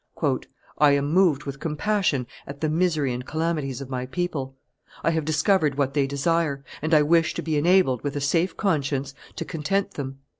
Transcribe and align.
"I 0.79 0.93
am 0.93 1.11
moved 1.13 1.43
with 1.43 1.59
compassion 1.59 2.25
at 2.47 2.59
the 2.59 2.69
misery 2.69 3.13
and 3.13 3.23
calamities 3.23 3.81
of 3.81 3.89
my 3.91 4.07
people; 4.07 4.55
I 5.03 5.11
have 5.11 5.25
discovered 5.25 5.75
what 5.75 5.93
they 5.93 6.07
desire; 6.07 6.65
and 6.81 6.95
I 6.95 7.03
wish 7.03 7.35
to 7.35 7.43
be 7.43 7.55
enabled, 7.55 8.03
with 8.03 8.15
a 8.15 8.19
safe 8.19 8.57
conscience, 8.57 9.13
to 9.35 9.45
content 9.45 9.91
them." 9.91 10.17